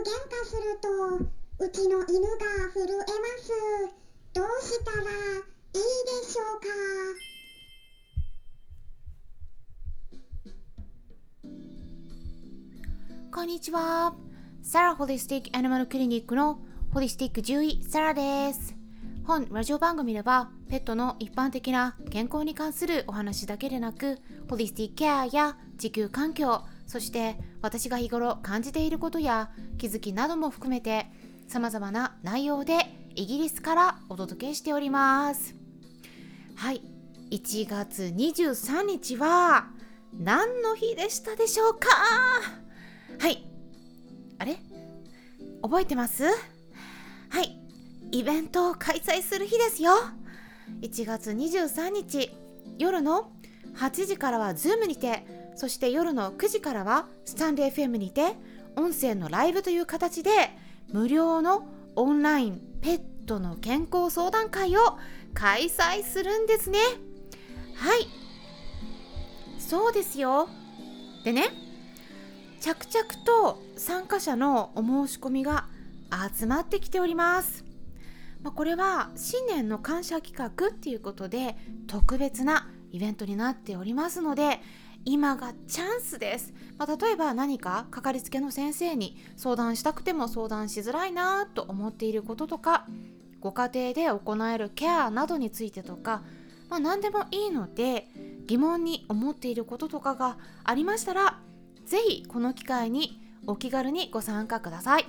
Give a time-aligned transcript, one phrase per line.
[0.00, 0.08] 喧嘩
[0.46, 0.88] すると
[1.62, 2.38] うちの犬が
[2.72, 3.04] 震えま
[3.36, 3.52] す
[4.32, 5.10] どうしたらいい
[5.74, 5.80] で
[6.26, 6.60] しょう
[13.30, 13.36] か？
[13.36, 14.14] こんにちは。
[14.62, 16.60] サラホリスティックアニマルクリニックの
[16.94, 18.74] ホリスティック獣医サラです。
[19.26, 31.06] 本ラジオ番組ではペットの一般的な健康に関するお話だけでなくホリスティックケアや地球環境そして私が日頃感じていることや気づきなども含めて
[31.46, 32.74] 様々な内容で
[33.14, 35.54] イギリスからお届けしております。
[36.56, 36.82] はい。
[37.30, 39.68] 1月23日は
[40.12, 41.86] 何の日でしたでしょうか？
[43.20, 43.46] はい。
[44.40, 44.58] あれ？
[45.62, 46.24] 覚えてます？
[46.24, 46.30] は
[47.40, 47.56] い。
[48.10, 49.92] イベントを開催する日ですよ。
[50.80, 52.32] 1月23日
[52.78, 53.30] 夜の
[53.76, 58.34] 8時からは Zoom にてそして夜の9時からはスタンド FM にて
[58.76, 60.30] 音声のライブという形で
[60.92, 64.98] 無料のオンラインペットの健康相談会を
[65.34, 66.78] 開催するんですね。
[67.74, 68.06] はい。
[69.58, 70.48] そうですよ。
[71.24, 71.50] でね
[72.60, 75.66] 着々と参加者のお申し込みが
[76.36, 77.64] 集まってきております。
[78.42, 84.60] まあ、これは新年の感謝企画っていうことで特別なイベントになっておりますので
[85.04, 92.86] 今がチャンスです、まあ、例えば何かかかりつけの先生に相談したくても相談しづらいなと思っていることとか
[93.40, 96.22] ご家庭で行えるケアなどについてとか、
[96.68, 98.08] まあ、何でもいいので
[98.46, 101.38] 疑問に思っていることとかがありましたら
[101.86, 105.06] 是非この機会にお気軽にご参加ください。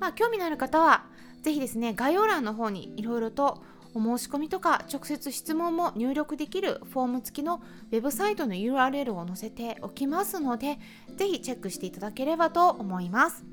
[0.00, 1.04] まあ、興味のある方は
[1.42, 3.62] ぜひですね概要欄の方にいろいろと
[3.94, 10.78] お申し込みとか直接質問も入力できるフォーム付きのウェブサイトの URL を載せておきますので
[11.16, 13.44] ぜひチェックしていただければと思います。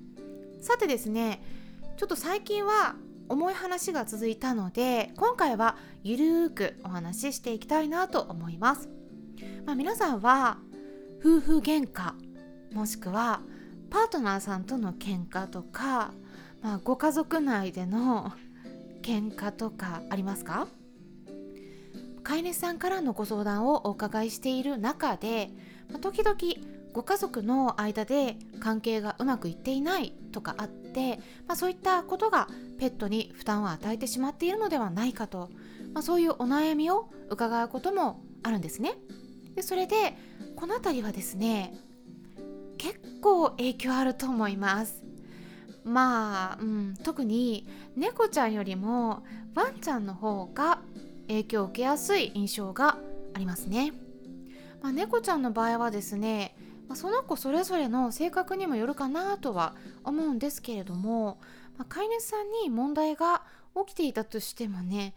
[0.61, 1.41] さてですね
[1.97, 2.95] ちょっと最近は
[3.29, 8.89] 重い話が続いたので今回はゆるーくお話ししていきたいなと思います、
[9.65, 10.57] まあ、皆さんは
[11.19, 12.13] 夫婦喧嘩
[12.73, 13.41] もしくは
[13.89, 16.13] パートナーさんとの喧嘩とか
[16.61, 18.33] まあ、ご家族内での
[19.01, 20.67] 喧嘩とかありますか？
[22.23, 25.49] 飼い主さんからのご相談をお伺いしている中で、
[26.01, 26.37] 時々
[26.93, 31.17] ご家族の間で関係がうまくいっていないとかあって、
[31.47, 32.47] まあ、そういったことが
[32.79, 35.49] ペットに負担を与えてしまっているのではないかと、
[35.93, 38.95] まあ、そういうお悩みを伺うこともあるんですね。
[39.55, 40.15] でそれで
[40.55, 41.73] この辺りはですね
[42.77, 45.00] 結構影響あると思います。
[45.83, 49.23] まあ、うん、特に猫ちゃんよりも
[49.55, 50.79] ワンちゃんの方が
[51.27, 52.97] 影響を受けやすい印象が
[53.33, 53.93] ありますね。
[54.81, 56.55] まあ、猫ちゃんの場合はですね、
[56.87, 61.39] まあ、その子それぞれの性格にもよるかなとは思うんですけれども、
[61.77, 63.43] まあ、飼い主さんに問題が
[63.85, 65.13] 起きていたとしてもね、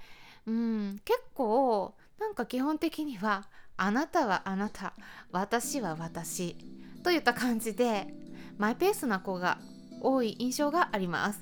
[0.46, 4.94] うん、結構なんか基本的にはあなたはあなた
[5.32, 6.56] 私は私
[7.02, 8.14] といった感じで
[8.56, 9.58] マイペースな子が
[10.04, 11.40] 多い印象があります。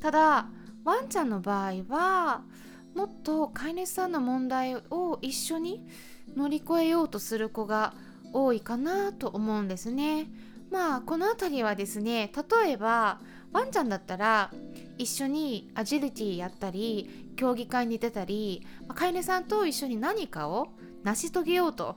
[0.00, 0.48] ただ
[0.84, 2.42] ワンちゃんの場合は
[2.94, 5.86] もっと飼い主さんの問題を一緒に
[6.36, 7.94] 乗り越えようとする子が
[8.32, 10.26] 多いかなと思うんですね。
[10.70, 12.32] まあこの辺りはですね
[12.64, 13.20] 例えば
[13.52, 14.50] ワンちゃんだったら
[14.96, 20.68] 一緒にアジリティやったり競技会に出たり飼い主さんと一緒に何かを
[21.04, 21.96] 成し遂げようと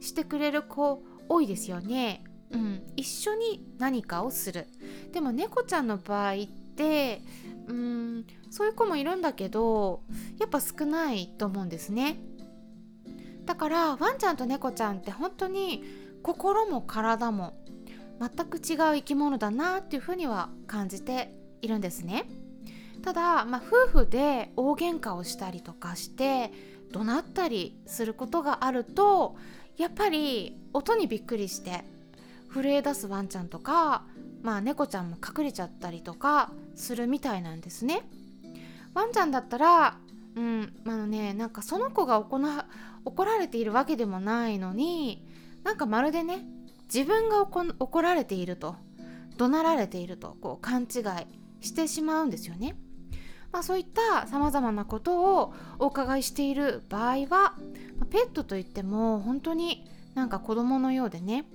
[0.00, 2.24] してくれる子多いですよね。
[2.50, 4.66] うん、一緒に何かをする。
[5.12, 6.36] でも猫ちゃんの場合っ
[6.76, 7.22] て
[7.66, 10.02] うんそういう子もいるんだけど
[10.38, 12.18] やっぱ少ないと思うんですね。
[13.44, 15.84] だからワンちゃんと猫ちゃんって本当に
[16.22, 17.54] 心も体も
[18.20, 22.28] 全く違う生き物だなっていうふうには感じているんですね。
[23.02, 26.50] ただ、まあ、夫婦で大喧嘩をしたりとかして
[26.90, 29.36] 怒鳴ったりすることがあると
[29.76, 31.84] やっぱり音にびっくりして
[32.62, 34.04] 震え出すワンちゃんとか、
[34.42, 38.02] まあ、猫ちゃんも隠れちゃったりとかするみたいなんですね。
[38.94, 39.98] ワンちゃんだったら、
[40.36, 45.26] うんあのね、なんかその子が怒られているわけでもないのに
[45.64, 46.46] なんかまるでね
[46.92, 48.76] 自分が怒られていると
[49.36, 52.76] 怒鳴られているとこう勘違いしてしまうんですよね。
[53.52, 57.54] まあ、そういったさまざまなことをお伺いしている場合は
[58.10, 61.46] ペットといっても本当になんか子供のようでね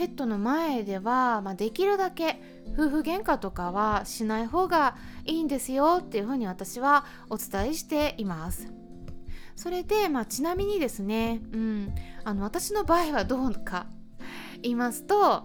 [0.00, 2.40] ペットの前では、まあ、できるだけ
[2.72, 8.72] 夫婦喧嘩とかはしない方がいいんですよっていうふうに私はお伝えしています。
[9.56, 11.94] それで、まあ、ちなみにですね、うん、
[12.24, 13.88] あの私の場合はどうか
[14.62, 15.44] 言いますと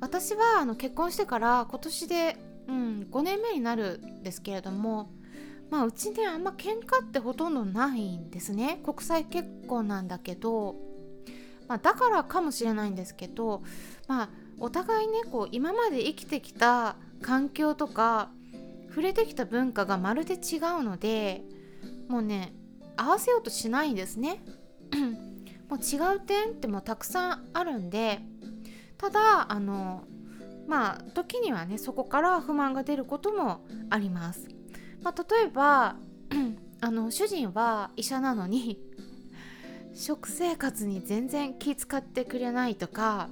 [0.00, 2.36] 私はあの結婚してから今年で、
[2.68, 5.10] うん、5年目になるんですけれども
[5.70, 10.76] まあうちねあんま喧嘩ってほとんどないんですね国際結婚なんだけど、
[11.68, 13.62] まあ、だからかもしれないんですけど
[14.06, 14.28] まあ
[14.58, 18.30] お互いねこう今まで生きてきた環境とか
[18.88, 21.42] 触れてきた文化がまるで違うので
[22.08, 22.52] もうね
[22.96, 24.44] 合わせようとしないんですね。
[25.68, 28.20] もう違う点ってもうたくさんあるんで
[28.98, 30.04] ただあの
[30.68, 34.48] まあ時にはねそこから不満が出ることもあります、
[35.02, 35.96] まあ、例えば
[36.80, 38.78] あの主人は医者なのに
[39.94, 43.30] 食生活に全然気遣ってくれないとか。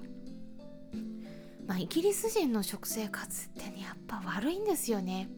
[1.66, 5.28] まあ、イギリス人の食生活ってねやっぱ悪いんですよね。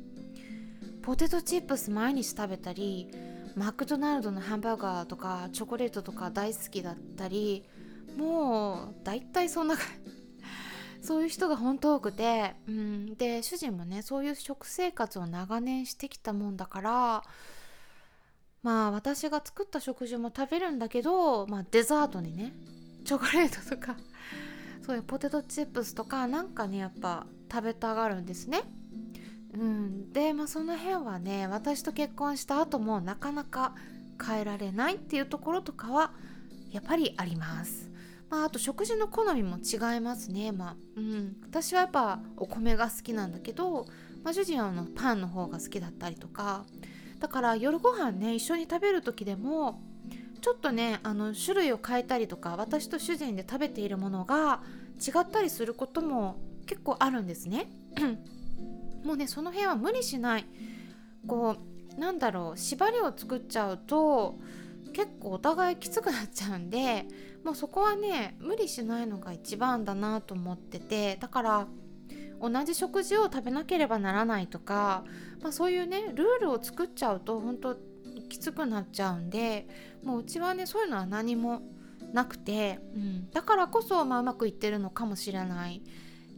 [1.03, 3.11] ポテトチップス毎日食べたり
[3.57, 7.65] マクドナルドのハンバーガーとかチョコレートとか大好きだったり
[8.17, 9.77] もう大体そんな
[11.03, 17.23] そういう人が本当多くて、うん、で主人もねそういう食生活を長年してきたもんだから
[18.65, 22.53] まあ私が作った食事も食べるんだけど、まあ、デザートにね
[23.05, 23.97] チョコレートとか
[24.85, 28.63] そういうポテトチップスとかなんかねやっぱ食べたがるんですね。
[29.53, 33.77] うん、で、まあ、その辺はね私と結婚した後もなかなか
[34.21, 36.13] 変えられないっていうところとかは
[36.73, 37.91] やっぱりあります。
[38.31, 40.53] まあ、あと食事の好みも違いますね。
[40.53, 43.87] まあうん、私はやっぱお米が好きなんだけど、
[44.25, 46.65] まあ、主人はあのパンの方が好きだったりとか
[47.25, 49.81] だから夜ご飯ね一緒に食べる時でも
[50.43, 54.61] ちょっとねあの種類を変えたりとか私と主人で食べているものが
[55.01, 56.37] 違ったりすることも
[56.67, 57.67] 結構あるんですね。
[59.07, 60.45] もうねその辺は無理しない
[61.27, 61.57] こ
[61.97, 64.37] うなんだろう縛りを作っちゃうと
[64.93, 67.07] 結構お互いきつくなっちゃうんで
[67.43, 71.67] もうそこはね無理しないのが一番だなと思っててだから
[72.49, 75.05] 同じ食事を食べなければならないとか、
[75.43, 77.77] まあ、そういうねルールを作っちゃうと本当
[78.29, 79.67] きつくなっちゃうんで
[80.03, 81.63] もううちはねそういうのは何も
[82.13, 85.83] なくて、うん、だからこそ、まあ、うまくいってるのかもしれない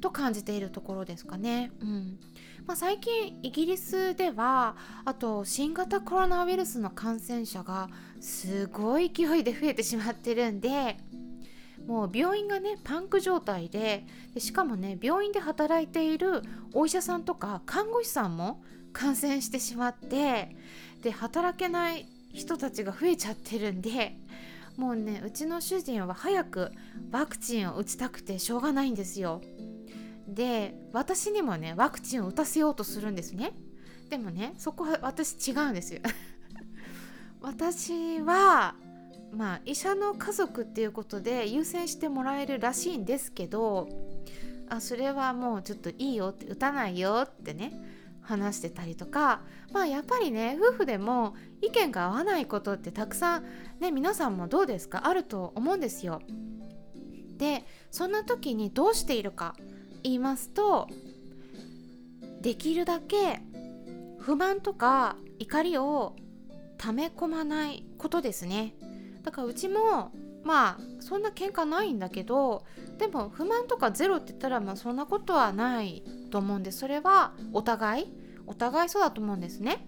[0.00, 1.72] と感じているところですかね。
[1.80, 2.18] うん
[2.66, 7.88] まあ、最近イギリスではあと新型コロナウイルスの感染者が
[8.20, 10.98] すごい勢いで増えてしまってるんで
[11.86, 14.04] もう病院がねパンク状態で
[14.34, 16.42] でしかもね病院で働いている
[16.72, 18.62] お医者さんとか看護師さんも
[18.92, 20.56] 感染してしまって
[21.02, 24.16] で働けない人たちが増えちゃってるんで
[24.76, 26.72] もうねうちの主人は早く
[27.10, 29.40] ワクチンを打ちたくてしょうがないんですよ。
[30.28, 33.52] で私にもねワクチンを打たせようとするんですね。
[34.10, 36.00] でもねそこは私違うんですよ。
[37.40, 38.74] 私は
[39.32, 43.88] まあ医者の家族っていうことで優先してもらえるらしいんですけど
[44.68, 47.72] あそれはもうちょっといいよって打たないよってね
[48.22, 49.42] 話してたりとか
[49.72, 53.44] まあやっぱりね夫婦でも意見が合わないことってたくさん
[53.78, 55.06] ね皆さんもどうですか？
[55.06, 56.20] あると思うんですよ。
[57.36, 59.54] でそんな時にどうしているか
[60.02, 60.88] 言いますと
[62.40, 63.40] できるだけ
[64.18, 66.16] 不満とか怒りを
[66.78, 68.74] 溜め込まないことですね。
[69.26, 70.12] だからうちも
[70.44, 72.64] まあそんな喧嘩ないんだけど
[72.96, 78.06] でも不満とかゼロって言ったらまあそんなことはないと思うんでそれはお互い
[78.46, 79.84] お互いそうだと思うんですね。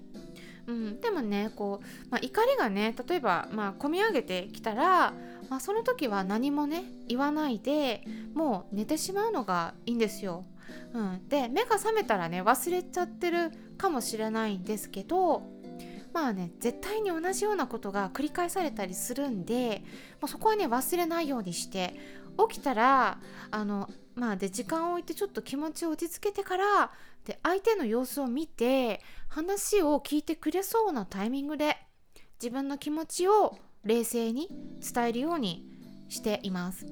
[0.66, 5.14] うん、でもねこう、まあ、怒りがね例えば、まあ、込み上げてきたら、
[5.48, 8.02] まあ、その時は何もね言わないで
[8.34, 10.44] もう寝てしまうのがいいんですよ。
[10.92, 15.42] うん、で目が覚めたらね忘れちゃってるかもしれないんですけど
[16.12, 19.82] まあね絶対に同じようなことが繰り返されたりするんで、
[20.20, 21.94] まあ、そこはね忘れないようにして
[22.48, 23.18] 起きたら
[23.50, 26.90] あのまあで時間を置いてちょっと気持ちを落ち着けてから
[27.24, 31.76] で相手の様子を見て話を聞いてくれそうなタイミングで
[32.40, 34.48] 自分の気持ちを冷静に
[34.80, 35.66] 伝えるように
[36.08, 36.86] しています。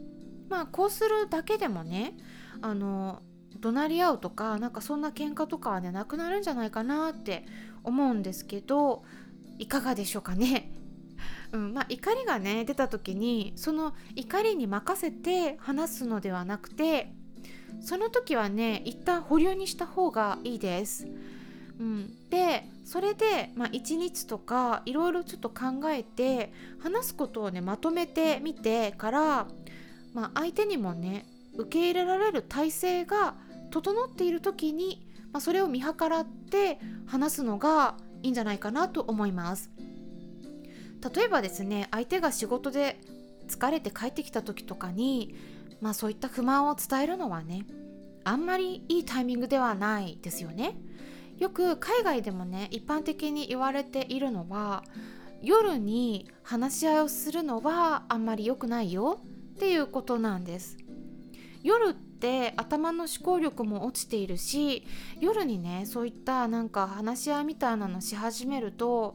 [0.48, 2.16] まあこうするだけでもね
[2.60, 3.22] あの
[3.60, 7.46] 怒鳴り合うとかなんかそんな喧嘩とかはねなくなるんじゃないかなって
[7.86, 9.04] 思うんですけど
[9.58, 10.72] いかがでしょうかね。
[11.52, 17.14] うんまあ、怒りがね出た時にその怒りに任せて話すのではなくて
[17.80, 21.08] その時はね一旦保留にした方がいいです。
[21.78, 29.46] うん、でそれで、まあ、1日とかいろいろちょっと考えて話すことをねまとめてみてから、
[30.14, 33.34] まあ、相手にもね受け入れられる体制が
[33.70, 35.05] 整っている時に、
[35.36, 39.70] まあ、それを見計らって話すのがいいんじゃないかなと思います
[41.14, 42.98] 例えばですね相手が仕事で
[43.46, 45.36] 疲れて帰ってきた時とかに
[45.82, 47.66] まあそういった不満を伝えるのはね
[48.24, 50.74] あんまりいいタイミングではないですよね。
[51.38, 54.84] よく海外でもね一般的に言われているのは
[55.42, 59.20] 夜に話し合いをするのはあんまり良くないよ
[59.54, 60.78] っていうことなんです。
[61.62, 64.84] 夜って頭の思考力も落ちているし
[65.20, 69.14] 夜にねそういったなんか話し合いみたいなのし始めると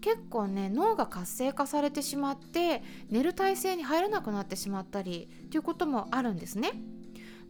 [0.00, 6.72] 結構ね脳が活性化されてしまって寝る体勢に入らなくなってしまったりということもあるんですね。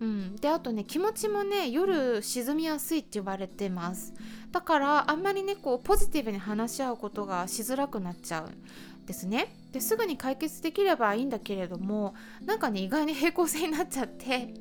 [0.00, 4.14] うん、であとね気持ちもね夜沈みやすいって言われてます。
[4.50, 9.54] だからあんまりねこうポジティブに話し合うことがしづらくなっちゃうんですね。
[9.72, 14.54] ですぐに解決できればいいんだけれどもなんかね意外に平行線になっちゃって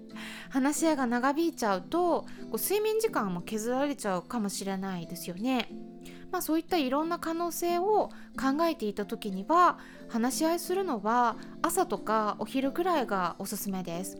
[0.49, 5.69] 話し合いが長引いちゃうとこう睡眠時間も削られちゃうかもしれないですよね。
[6.31, 14.17] まあ、そういったいろんな可能性を考えていた時には話し合いするのは朝とかお昼ぐらいがおすすめです。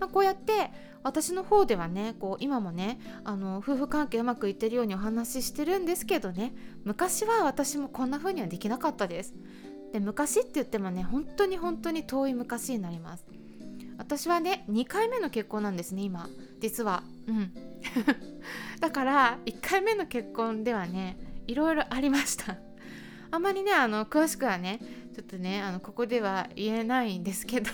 [0.00, 0.70] まあ、こうやって
[1.02, 6.54] 私の方ではねこう今もねあの夫婦関係うまくいってるようにお話ししてるんですけどね
[6.84, 9.34] 昔は私もこんな風にはできなかったです
[9.94, 13.24] で昔って言ってもね本当に本当に遠い昔になります。
[13.96, 16.28] 私はね2回目の結婚なんですね今。
[16.60, 17.04] 実は。
[17.28, 17.52] うん。
[18.80, 22.58] だから1回目の結婚ではねいろいろありました。
[23.30, 24.80] あんまりねあの詳しくはね
[25.14, 27.70] ちょっとねあのここでは言えないんですけど。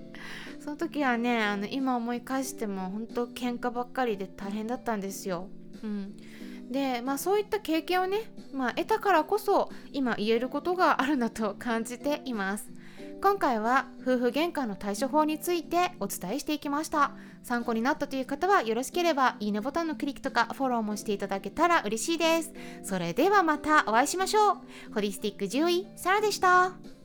[0.60, 5.48] その時はねあの今思い返しても本当喧嘩ばっかりで大変だったんですよ。
[5.82, 6.14] うん、
[6.70, 12.70] でまあそういった経験をね、まあ、得たからこそ今言えることがあるなと感じています。
[13.22, 17.12] 今回は夫婦喧嘩の対処法についてお伝えしていきました。
[17.42, 22.52] 参考になったという方はよろしければいいねボタンのクリックとかフォローもしていただけたら嬉しいです。
[22.82, 24.56] それではまたお会いしましょう。
[24.94, 27.03] ホリスティック獣医サラでした。